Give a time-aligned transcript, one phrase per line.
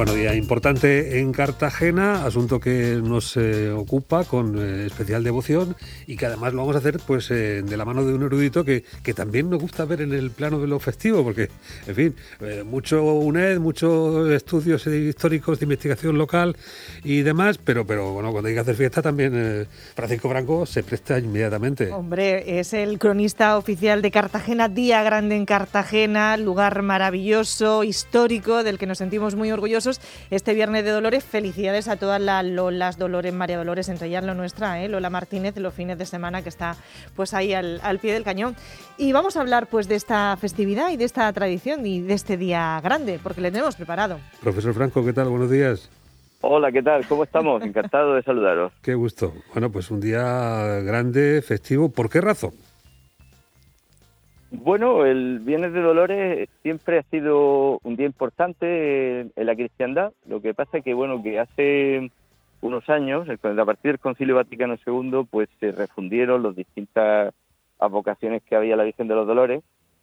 [0.00, 5.76] Bueno, día importante en Cartagena, asunto que nos eh, ocupa con eh, especial devoción
[6.06, 8.64] y que además lo vamos a hacer pues eh, de la mano de un erudito
[8.64, 11.50] que, que, también nos gusta ver en el plano de lo festivo, porque,
[11.86, 12.14] en fin,
[12.64, 16.56] mucho UNED, muchos estudios históricos de investigación local
[17.04, 21.18] y demás, pero, pero bueno, cuando hay que hacer fiesta también Francisco Franco se presta
[21.18, 21.92] inmediatamente.
[21.92, 28.78] Hombre, es el cronista oficial de Cartagena, Día Grande en Cartagena, lugar maravilloso, histórico, del
[28.78, 29.89] que nos sentimos muy orgullosos
[30.30, 31.24] este Viernes de Dolores.
[31.24, 34.88] Felicidades a todas las Lolas, Dolores, María Dolores, entre ellas lo nuestra, ¿eh?
[34.88, 36.76] Lola Martínez, los fines de semana que está
[37.16, 38.54] pues ahí al, pie del cañón.
[38.98, 42.36] Y vamos a hablar pues de esta festividad y de esta tradición y de este
[42.36, 44.18] día grande, porque le tenemos preparado.
[44.40, 45.28] Profesor Franco, ¿qué tal?
[45.28, 45.90] Buenos días.
[46.42, 47.06] Hola, ¿qué tal?
[47.06, 47.62] ¿Cómo estamos?
[47.62, 48.72] Encantado de saludaros.
[48.82, 49.34] Qué gusto.
[49.52, 51.90] Bueno, pues un día grande, festivo.
[51.90, 52.52] ¿Por qué razón?
[54.52, 60.12] Bueno, el Viernes de Dolores siempre ha sido un día importante en la cristiandad.
[60.26, 62.10] Lo que pasa es que, bueno, que hace
[62.60, 67.32] unos años, a partir del Concilio Vaticano II, pues se refundieron las distintas
[67.78, 69.62] advocaciones que había la Virgen de los Dolores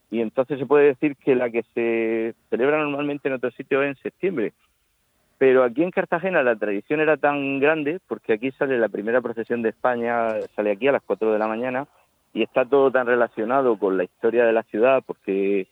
[0.09, 3.89] y entonces se puede decir que la que se celebra normalmente en otros sitios es
[3.89, 4.53] en septiembre.
[5.37, 9.61] Pero aquí en Cartagena la tradición era tan grande, porque aquí sale la primera procesión
[9.61, 11.85] de España, sale aquí a las 4 de la mañana,
[12.37, 15.67] y está todo tan relacionado con la historia de la ciudad porque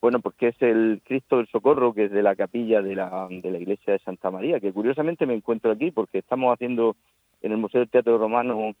[0.00, 3.50] bueno porque es el Cristo del Socorro que es de la capilla de la, de
[3.50, 6.96] la iglesia de Santa María que curiosamente me encuentro aquí porque estamos haciendo
[7.42, 8.74] en el Museo del Teatro Romano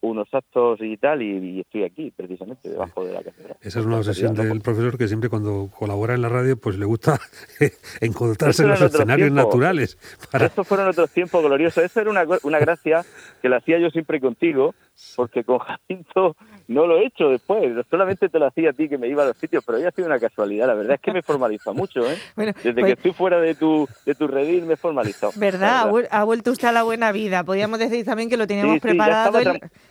[0.00, 3.56] unos actos y tal, y, estoy aquí, precisamente, debajo de la catedral.
[3.60, 6.84] Esa es una obsesión del profesor que siempre cuando colabora en la radio, pues le
[6.84, 7.18] gusta
[8.00, 9.98] encontrarse en los escenarios naturales.
[10.30, 10.46] Para...
[10.46, 11.82] Estos fueron otros tiempos gloriosos.
[11.82, 13.04] Eso era una, una gracia
[13.42, 14.74] que la hacía yo siempre contigo,
[15.16, 18.98] porque con Jacinto no lo he hecho después, solamente te lo hacía a ti que
[18.98, 20.66] me iba a los sitios, pero había sido una casualidad.
[20.66, 22.16] La verdad es que me formaliza mucho, ¿eh?
[22.36, 25.32] Desde que pues estoy fuera de tu, de tu redil me he formalizado.
[25.36, 25.90] ¿Verdad?
[26.10, 27.44] Ha vuelto usted a la buena vida.
[27.44, 29.38] Podríamos decir también que lo teníamos preparado.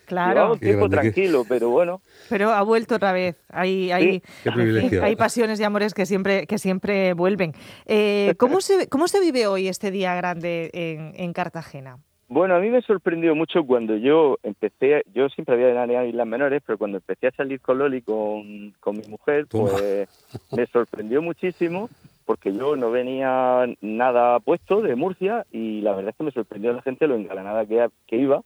[0.05, 0.53] Claro.
[0.53, 2.01] un tiempo tranquilo, pero bueno.
[2.29, 3.35] Pero ha vuelto otra vez.
[3.49, 4.21] Hay, hay,
[5.01, 7.53] hay pasiones y amores que siempre, que siempre vuelven.
[7.85, 11.99] Eh, ¿cómo, se, ¿Cómo se vive hoy este día grande en, en Cartagena?
[12.29, 16.61] Bueno, a mí me sorprendió mucho cuando yo empecé, yo siempre había a Islas Menores,
[16.65, 20.09] pero cuando empecé a salir con Loli, con, con mi mujer, pues
[20.51, 21.89] me sorprendió muchísimo
[22.25, 26.73] porque yo no venía nada puesto de Murcia y la verdad es que me sorprendió
[26.73, 28.41] la gente lo engalanada que, que iba.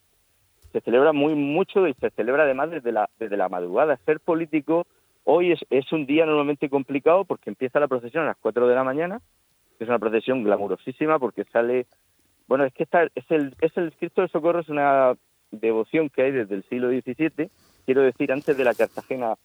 [0.72, 3.97] Se celebra muy mucho y se celebra además desde la, desde la madrugada.
[4.06, 4.86] Ser político
[5.24, 8.75] hoy es, es un día normalmente complicado porque empieza la procesión a las 4 de
[8.75, 9.22] la mañana,
[9.80, 11.88] es una procesión glamurosísima porque sale
[12.51, 15.13] bueno, es que es, el, es el Cristo del Socorro, es una
[15.51, 17.50] devoción que hay desde el siglo XVII,
[17.85, 19.35] quiero decir, antes de la Cartagena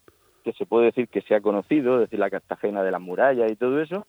[0.43, 3.49] que se puede decir que se ha conocido, es decir, la Cartagena de las murallas
[3.49, 4.09] y todo eso,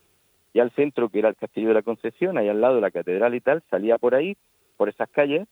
[0.51, 2.89] y al centro, que era el Castillo de la Concepción, ahí al lado de la
[2.89, 4.35] catedral y tal, salía por ahí,
[4.77, 5.47] por esas calles,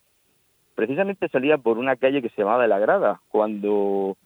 [0.73, 4.17] precisamente salía por una calle que se llamaba de la Grada, cuando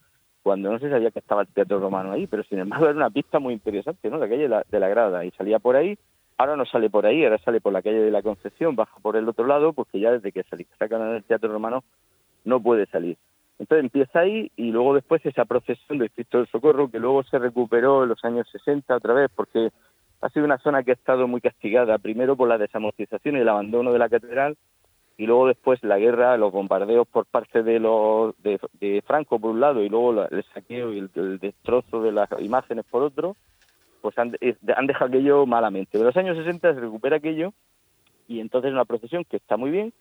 [0.43, 3.09] cuando no se sabía que estaba el Teatro Romano ahí, pero sin embargo era una
[3.09, 4.17] pista muy interesante, ¿no?
[4.17, 5.97] La calle de la, de la Grada, y salía por ahí,
[6.39, 9.17] Ahora no sale por ahí, ahora sale por la calle de la Concepción, baja por
[9.17, 10.45] el otro lado, porque ya desde que
[10.79, 11.83] sacan en el Teatro Romano
[12.45, 13.17] no puede salir.
[13.59, 17.39] Entonces empieza ahí y luego después esa procesión del Cristo del Socorro, que luego se
[17.39, 19.71] recuperó en los años 60 otra vez, porque
[20.21, 23.49] ha sido una zona que ha estado muy castigada, primero por la desamortización y el
[23.49, 24.55] abandono de la catedral,
[25.17, 29.59] y luego después la guerra, los bombardeos por parte de los de, Franco por un
[29.59, 33.35] lado, y luego el saqueo y el destrozo de las imágenes por otro,
[34.01, 34.35] pues han,
[34.75, 35.97] han dejado aquello malamente.
[35.97, 37.53] De los años 60 se recupera aquello
[38.27, 39.93] y entonces una procesión que está muy bien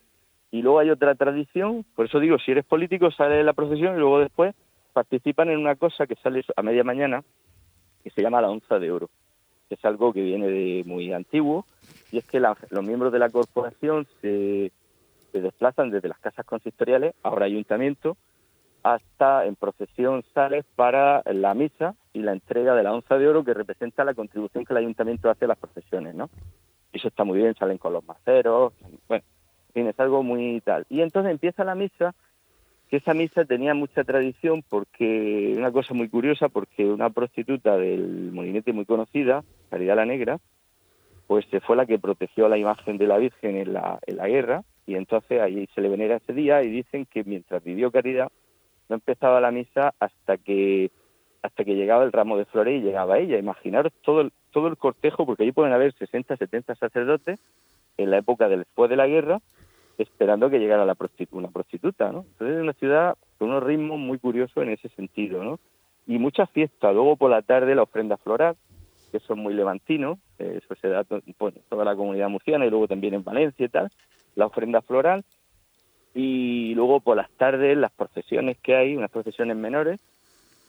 [0.50, 3.98] y luego hay otra tradición, por eso digo, si eres político sale la procesión y
[3.98, 4.54] luego después
[4.92, 7.22] participan en una cosa que sale a media mañana
[8.03, 9.10] que se llama la onza de oro,
[9.69, 11.66] que es algo que viene de muy antiguo
[12.10, 14.72] y es que los miembros de la corporación se,
[15.32, 18.16] se desplazan desde las casas consistoriales, ahora ayuntamiento,
[18.82, 23.44] hasta en procesión sales para la misa y la entrega de la onza de oro
[23.44, 26.30] que representa la contribución que el ayuntamiento hace a las procesiones, ¿no?
[26.92, 28.72] Eso está muy bien, salen con los maceros,
[29.08, 29.25] bueno,
[29.75, 30.86] en es algo muy tal.
[30.88, 32.14] Y entonces empieza la misa,
[32.88, 38.32] que esa misa tenía mucha tradición porque, una cosa muy curiosa, porque una prostituta del
[38.32, 40.38] molinete muy conocida, Caridad la Negra,
[41.26, 44.62] pues fue la que protegió la imagen de la Virgen en la, en la guerra,
[44.86, 48.28] y entonces ahí se le venera ese día y dicen que mientras vivió Caridad,
[48.88, 50.90] no empezaba la misa hasta que
[51.43, 53.38] hasta que llegaba el ramo de flores y llegaba ella.
[53.38, 57.40] Imaginaros todo el, todo el cortejo, porque allí pueden haber 60, 70 sacerdotes
[57.96, 59.40] en la época después de la guerra,
[59.99, 60.96] esperando que llegara la
[61.32, 62.25] una prostituta, ¿no?
[62.32, 65.58] Entonces es una ciudad con unos ritmos muy curiosos en ese sentido, ¿no?
[66.06, 66.94] Y muchas fiestas.
[66.94, 68.56] Luego por la tarde la ofrenda floral,
[69.11, 73.25] que son muy levantinos, eso se da toda la comunidad murciana y luego también en
[73.25, 73.91] Valencia y tal,
[74.34, 75.25] la ofrenda floral.
[76.20, 80.00] Y luego por las tardes las procesiones que hay, unas procesiones menores,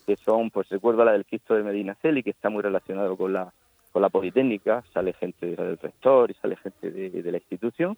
[0.05, 3.33] que son, pues recuerdo la del Cristo de Medina Celi, que está muy relacionado con
[3.33, 3.51] la,
[3.91, 7.97] con la Politécnica, sale gente del rector y sale gente de la institución.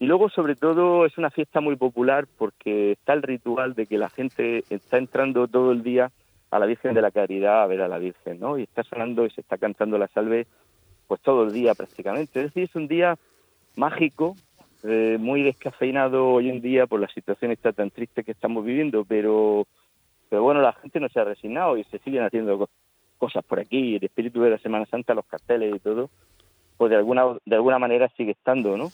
[0.00, 3.96] Y luego, sobre todo, es una fiesta muy popular porque está el ritual de que
[3.96, 6.10] la gente está entrando todo el día
[6.50, 8.58] a la Virgen de la Caridad a ver a la Virgen, ¿no?
[8.58, 10.48] Y está sonando y se está cantando la salve
[11.06, 12.40] pues todo el día prácticamente.
[12.40, 13.16] Es decir, es un día
[13.76, 14.34] mágico,
[14.86, 19.04] eh, muy descafeinado hoy en día por la situación esta tan triste que estamos viviendo,
[19.04, 19.66] pero,
[20.28, 22.68] pero bueno, la gente no se ha resignado y se siguen haciendo
[23.16, 26.10] cosas por aquí, el espíritu de la Semana Santa, los carteles y todo,
[26.76, 28.92] pues de alguna, de alguna manera sigue estando, ¿no?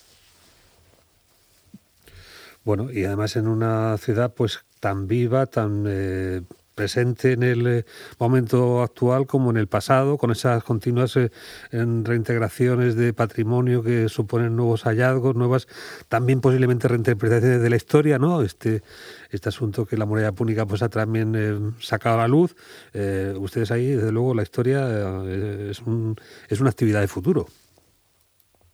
[2.65, 6.43] Bueno, y además en una ciudad pues tan viva, tan eh,
[6.81, 7.85] presente en el eh,
[8.19, 11.31] momento actual como en el pasado, con esas continuas eh,
[11.71, 15.69] reintegraciones de patrimonio que suponen nuevos hallazgos, nuevas
[16.09, 18.41] también posiblemente reinterpretaciones de la historia, ¿no?
[18.41, 18.81] Este,
[19.31, 22.57] este asunto que la muralla púnica pues ha también sacado a la luz.
[23.37, 24.89] ustedes ahí, desde luego, la historia
[25.69, 26.17] es, un,
[26.49, 27.47] es una actividad de futuro.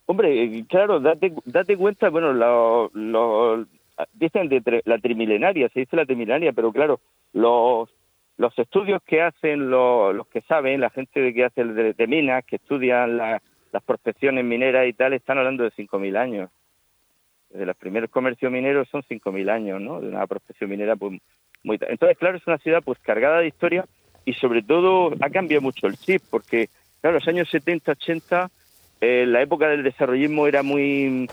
[0.05, 3.67] Hombre, claro, date, date cuenta, bueno, lo, dicen
[4.13, 6.99] de la trimilenaria, se dice la trimilenaria, pero claro,
[7.33, 7.89] los,
[8.37, 13.17] los estudios que hacen los, que saben, la gente que hace de, minas, que estudian
[13.17, 13.41] las
[13.85, 16.49] prospecciones mineras y tal, están hablando de 5.000 años.
[17.49, 20.01] Desde los primeros comercios mineros son 5.000 años, ¿no?
[20.01, 21.19] De una prospección minera, pues
[21.63, 21.79] muy...
[21.87, 23.85] Entonces, claro, es una ciudad pues cargada de historia
[24.25, 26.67] y sobre todo ha cambiado mucho el chip, porque,
[27.01, 28.51] claro, los años 70, 80
[28.99, 31.27] en la época del desarrollismo era muy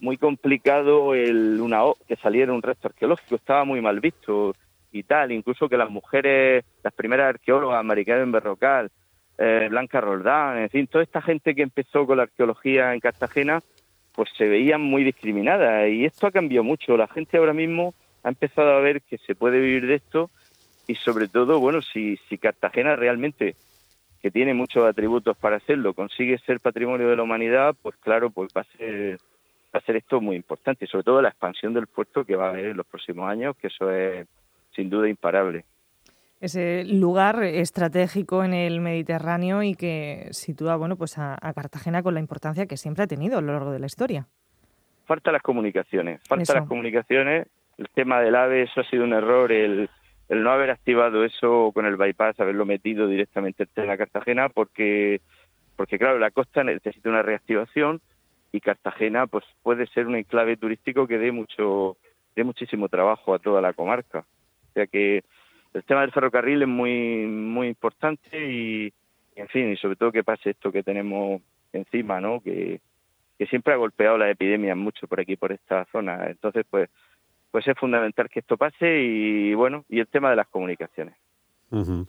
[0.00, 4.54] muy complicado el una que saliera un resto arqueológico, estaba muy mal visto
[4.92, 8.90] y tal, incluso que las mujeres, las primeras arqueólogas, en Berrocal,
[9.38, 13.62] eh, Blanca Roldán, en fin, toda esta gente que empezó con la arqueología en Cartagena,
[14.14, 15.90] pues se veían muy discriminadas.
[15.90, 16.96] Y esto ha cambiado mucho.
[16.96, 20.30] La gente ahora mismo ha empezado a ver que se puede vivir de esto
[20.86, 23.56] y sobre todo, bueno, si, si Cartagena realmente
[24.26, 28.50] que tiene muchos atributos para hacerlo, consigue ser patrimonio de la humanidad, pues claro, pues
[28.56, 29.18] va a ser
[29.72, 32.46] va a ser esto muy importante, y sobre todo la expansión del puerto que va
[32.46, 34.26] a haber en los próximos años, que eso es
[34.74, 35.64] sin duda imparable.
[36.40, 42.20] Ese lugar estratégico en el Mediterráneo y que sitúa bueno, pues a, Cartagena con la
[42.20, 44.26] importancia que siempre ha tenido a lo largo de la historia.
[45.04, 47.46] Falta las comunicaciones, falta las comunicaciones.
[47.78, 49.52] El tema del AVE, eso ha sido un error.
[49.52, 49.88] El,
[50.28, 55.20] el no haber activado eso con el bypass, haberlo metido directamente en la Cartagena, porque,
[55.76, 58.00] porque claro, la costa necesita una reactivación
[58.52, 61.96] y Cartagena pues puede ser un enclave turístico que dé mucho,
[62.34, 64.20] dé muchísimo trabajo a toda la comarca.
[64.20, 65.22] O sea que
[65.74, 68.92] el tema del ferrocarril es muy, muy importante y,
[69.36, 71.42] en fin, y sobre todo que pase esto que tenemos
[71.72, 72.40] encima, ¿no?
[72.40, 72.80] Que,
[73.38, 76.26] que siempre ha golpeado la epidemia mucho por aquí, por esta zona.
[76.28, 76.88] Entonces, pues,
[77.56, 81.14] pues es fundamental que esto pase y bueno, y el tema de las comunicaciones.
[81.70, 82.06] Bueno,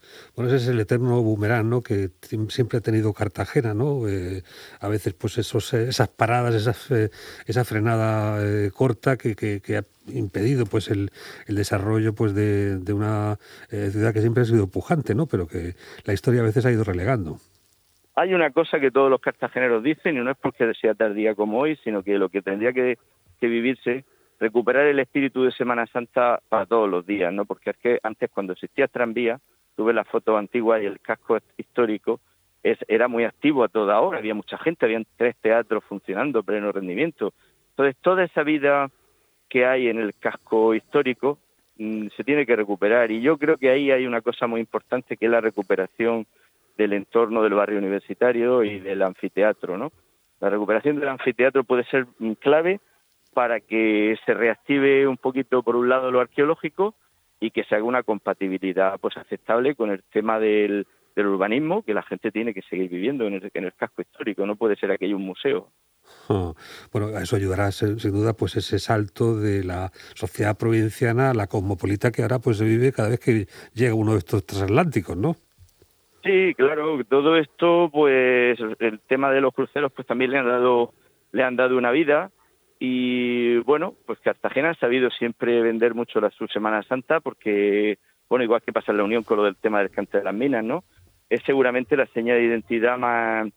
[0.47, 1.81] ese es el eterno boomerang, ¿no?
[1.81, 2.09] Que
[2.49, 4.09] siempre ha tenido Cartagena, ¿no?
[4.09, 4.43] Eh,
[4.81, 7.11] a veces, pues esos, esas paradas, esas, eh,
[7.45, 9.83] esa frenada eh, corta que, que, ha
[10.13, 11.11] impedido, pues, el,
[11.47, 13.37] el desarrollo, pues, de, de una
[13.69, 15.27] ciudad que siempre ha sido pujante, ¿no?
[15.27, 17.37] Pero que la historia a veces ha ido relegando.
[18.15, 21.59] Hay una cosa que todos los cartageneros dicen y no es porque sea tardía como
[21.59, 22.97] hoy, sino que lo que tendría que,
[23.39, 24.03] que vivirse
[24.39, 27.45] recuperar el espíritu de Semana Santa para todos los días, ¿no?
[27.45, 29.39] Porque es que antes cuando existía tranvía,
[29.75, 32.19] tuve la foto antigua y el casco histórico
[32.63, 36.71] es, era muy activo a toda hora, había mucha gente, habían tres teatros funcionando, pleno
[36.71, 37.33] rendimiento.
[37.71, 38.89] Entonces, toda esa vida
[39.49, 41.39] que hay en el casco histórico
[41.77, 45.15] mm, se tiene que recuperar y yo creo que ahí hay una cosa muy importante
[45.15, 46.25] que es la recuperación
[46.77, 49.91] del entorno del barrio universitario y del anfiteatro, ¿no?
[50.39, 52.79] La recuperación del anfiteatro puede ser mm, clave
[53.37, 56.95] para que se reactive un poquito por un lado lo arqueológico
[57.39, 62.01] y que se haga una compatibilidad pues aceptable con el tema del, urbanismo que la
[62.01, 65.69] gente tiene que seguir viviendo en el, casco histórico, no puede ser aquello un museo.
[66.29, 66.51] Ah,
[66.91, 71.45] bueno, a eso ayudará sin, duda pues ese salto de la sociedad provinciana a la
[71.45, 75.35] cosmopolita que ahora pues se vive cada vez que llega uno de estos transatlánticos, ¿no?
[76.23, 80.95] Sí, claro, todo esto pues el tema de los cruceros pues también le han dado
[81.33, 82.31] le han dado una vida
[82.79, 83.26] y
[83.63, 87.97] bueno, pues Cartagena ha sabido siempre vender mucho la su Semana Santa porque,
[88.29, 90.33] bueno, igual que pasa en la Unión con lo del tema del cante de las
[90.33, 90.83] minas, ¿no?
[91.29, 93.49] Es seguramente la señal de identidad más,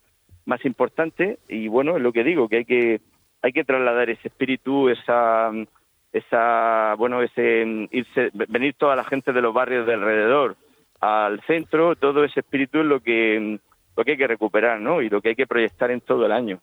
[0.44, 3.00] más importante y bueno, es lo que digo, que hay que
[3.42, 5.50] hay que trasladar ese espíritu, esa
[6.12, 10.56] esa bueno, ese irse, venir toda la gente de los barrios de alrededor
[11.00, 13.58] al centro, todo ese espíritu es lo que
[13.96, 15.02] lo que hay que recuperar, ¿no?
[15.02, 16.60] Y lo que hay que proyectar en todo el año.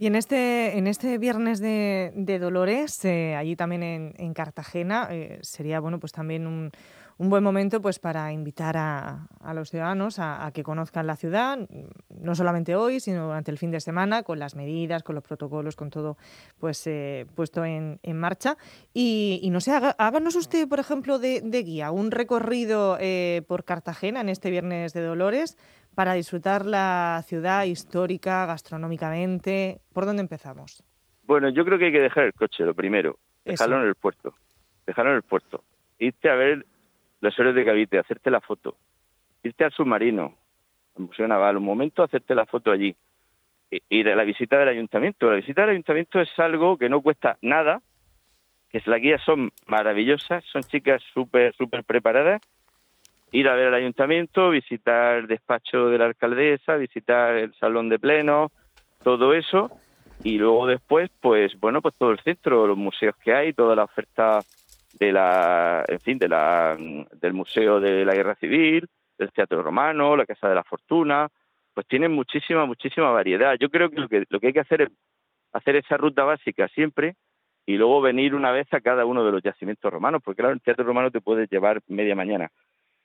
[0.00, 5.78] Y en este, en este viernes de, Dolores, eh, allí también en, Cartagena, eh, sería
[5.78, 6.70] bueno pues también un,
[7.18, 11.58] un, buen momento pues para invitar a, los ciudadanos a, que conozcan la ciudad,
[12.18, 15.76] no solamente hoy, sino durante el fin de semana, con las medidas, con los protocolos,
[15.76, 16.16] con todo
[16.58, 18.56] pues eh, puesto en, en, marcha.
[18.94, 22.96] Y, no sé, háganos usted, por ejemplo, de, de guía, un recorrido
[23.46, 25.58] por Cartagena en este viernes de Dolores
[26.00, 29.82] para disfrutar la ciudad histórica, gastronómicamente?
[29.92, 30.82] ¿Por dónde empezamos?
[31.24, 33.18] Bueno, yo creo que hay que dejar el coche, lo primero.
[33.44, 34.32] Dejarlo en el puerto.
[34.86, 35.62] Dejarlo en el puerto.
[35.98, 36.64] Irte a ver
[37.20, 38.78] los héroes de Cavite, hacerte la foto.
[39.42, 40.38] Irte al submarino,
[40.96, 42.96] al Museo Naval, un momento hacerte la foto allí.
[43.90, 45.28] Ir a la visita del ayuntamiento.
[45.28, 47.82] La visita del ayuntamiento es algo que no cuesta nada,
[48.70, 52.40] que las guías son maravillosas, son chicas súper, súper preparadas
[53.32, 57.98] ir a ver el ayuntamiento, visitar el despacho de la alcaldesa, visitar el salón de
[57.98, 58.50] pleno,
[59.02, 59.70] todo eso,
[60.22, 63.84] y luego después, pues bueno, pues todo el centro, los museos que hay, toda la
[63.84, 64.40] oferta
[64.98, 70.16] de la, en fin, de la, del Museo de la Guerra Civil, del Teatro Romano,
[70.16, 71.28] la Casa de la Fortuna,
[71.72, 73.54] pues tienen muchísima, muchísima variedad.
[73.58, 74.88] Yo creo que lo que, lo que hay que hacer es
[75.52, 77.16] hacer esa ruta básica siempre
[77.66, 80.60] y luego venir una vez a cada uno de los yacimientos romanos, porque claro, el
[80.60, 82.50] Teatro Romano te puede llevar media mañana.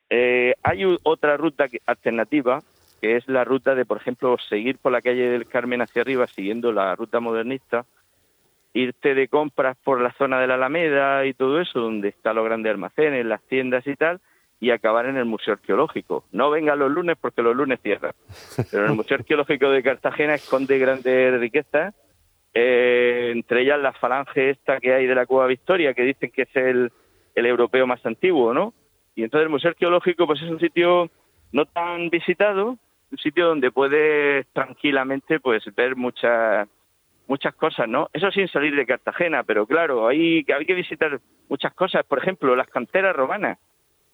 [0.10, 2.62] Eh, hay otra ruta alternativa,
[3.02, 6.28] que es la ruta de, por ejemplo, seguir por la calle del Carmen hacia arriba,
[6.28, 7.86] siguiendo la ruta modernista,
[8.74, 12.46] irte de compras por la zona de la Alameda y todo eso, donde están los
[12.46, 14.20] grandes almacenes, las tiendas y tal,
[14.60, 16.26] y acabar en el Museo Arqueológico.
[16.32, 18.14] No vengan los lunes porque los lunes cierran,
[18.72, 21.94] pero el Museo Arqueológico de Cartagena esconde grandes riquezas,
[22.54, 26.44] eh, entre ellas la falange esta que hay de la Cueva Victoria, que dicen que
[26.44, 26.92] es el,
[27.34, 28.74] el europeo más antiguo, ¿no?
[29.16, 31.10] Y entonces el Museo Arqueológico pues es un sitio
[31.52, 32.78] no tan visitado,
[33.12, 36.68] un sitio donde puedes tranquilamente pues ver muchas
[37.28, 38.10] muchas cosas, ¿no?
[38.14, 41.20] Eso sin salir de Cartagena, pero claro, hay, hay que visitar
[41.50, 43.58] muchas cosas, por ejemplo, las canteras romanas.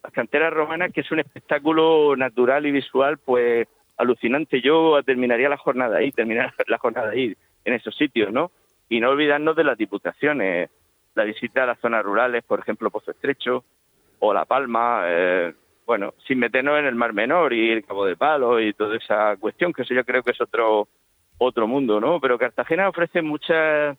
[0.03, 3.67] Las canteras romanas, que es un espectáculo natural y visual, pues
[3.97, 4.61] alucinante.
[4.61, 8.51] Yo terminaría la jornada ahí, terminaría la jornada ahí, en esos sitios, ¿no?
[8.89, 10.69] Y no olvidarnos de las diputaciones,
[11.13, 13.63] la visita a las zonas rurales, por ejemplo, Pozo Estrecho,
[14.21, 15.53] o La Palma, eh,
[15.85, 19.35] bueno, sin meternos en el Mar Menor y el Cabo de Palo y toda esa
[19.37, 20.87] cuestión, que eso yo creo que es otro
[21.37, 22.19] otro mundo, ¿no?
[22.21, 23.97] Pero Cartagena ofrece muchas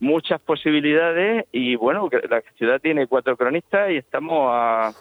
[0.00, 4.92] muchas posibilidades y bueno, la ciudad tiene cuatro cronistas y estamos a,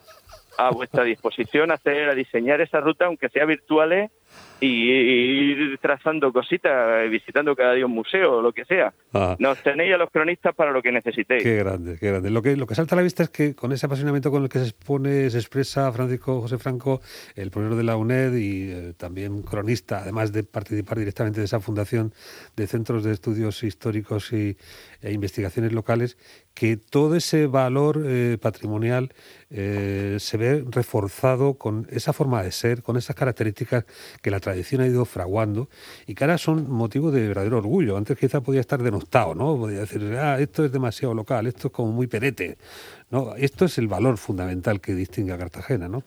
[0.58, 4.12] a vuestra disposición a hacer a diseñar esa ruta, aunque sea virtuales
[4.62, 8.94] y trazando cositas, visitando cada día un museo o lo que sea.
[9.14, 9.36] Ah.
[9.38, 11.44] Nos tenéis a los cronistas para lo que necesitéis.
[11.44, 12.30] Qué grande, qué grande.
[12.30, 14.48] Lo que, lo que salta a la vista es que con ese apasionamiento con el
[14.48, 17.02] que se expone, se expresa Francisco José Franco,
[17.36, 21.60] el profesor de la UNED y eh, también cronista, además de participar directamente de esa
[21.60, 22.14] fundación
[22.56, 24.56] de centros de estudios históricos y,
[25.02, 26.18] e investigaciones locales,
[26.54, 29.12] que todo ese valor eh, patrimonial
[29.50, 33.86] eh, se ve reforzado con esa forma de ser, con esas características
[34.22, 35.68] que la tradición ha ido fraguando
[36.06, 37.98] y que ahora son motivo de verdadero orgullo.
[37.98, 39.58] Antes quizá podía estar denostado, ¿no?
[39.58, 42.58] Podía decir, ah, esto es demasiado local, esto es como muy perete.
[43.10, 46.04] No, esto es el valor fundamental que distingue a Cartagena, ¿no?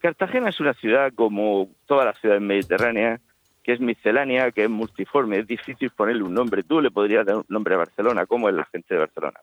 [0.00, 3.20] Cartagena es una ciudad como todas las ciudades mediterráneas,
[3.64, 6.62] que es miscelánea, que es multiforme, es difícil ponerle un nombre.
[6.62, 9.40] Tú le podrías dar un nombre a Barcelona, como es la gente de Barcelona.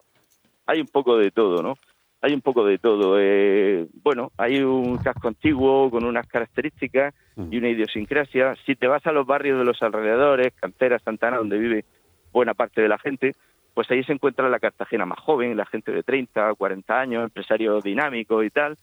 [0.64, 1.76] Hay un poco de todo, ¿no?
[2.20, 3.16] Hay un poco de todo.
[3.18, 7.12] Eh, bueno, hay un casco antiguo con unas características
[7.50, 8.54] y una idiosincrasia.
[8.64, 11.84] Si te vas a los barrios de los alrededores, Cantera, Santana, donde vive
[12.32, 13.32] buena parte de la gente,
[13.74, 17.82] pues ahí se encuentra la Cartagena más joven, la gente de 30, 40 años, empresarios
[17.82, 18.78] dinámicos y tal.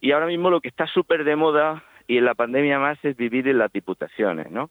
[0.00, 3.16] Y ahora mismo lo que está súper de moda y en la pandemia más es
[3.16, 4.70] vivir en las diputaciones, ¿no?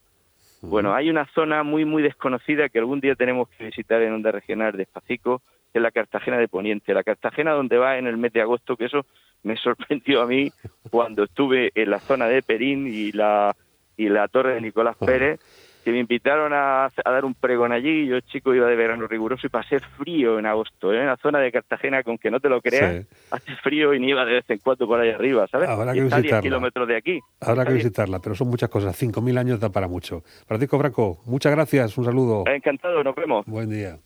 [0.61, 4.31] Bueno, hay una zona muy, muy desconocida que algún día tenemos que visitar en Onda
[4.31, 6.95] Regional de Espacico, que es la Cartagena de Poniente.
[6.95, 9.05] La Cartagena donde va en el mes de agosto, que eso
[9.43, 10.51] me sorprendió a mí
[10.89, 13.55] cuando estuve en la zona de Perín y la,
[13.95, 15.39] y la torre de Nicolás Pérez,
[15.87, 18.07] que me invitaron a, dar un pregón allí.
[18.07, 20.99] Yo, chico, iba de verano riguroso y pasé frío en agosto, ¿eh?
[20.99, 24.25] en la zona de Cartagena, con que no te lo creas, hace frío y nieva
[24.25, 25.69] de vez en cuando por ahí arriba, ¿sabes?
[25.69, 26.29] Habrá que visitarla.
[26.29, 27.21] 10 kilómetros de aquí.
[27.39, 29.01] Habrá que visitarla, pero son muchas cosas.
[29.01, 30.23] 5.000 años da para mucho.
[30.45, 32.43] Francisco Franco, muchas gracias, un saludo.
[32.47, 33.45] Encantado, nos vemos.
[33.45, 33.97] Buen día.